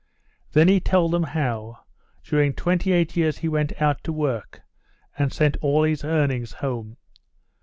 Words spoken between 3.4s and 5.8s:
went out to work, and sent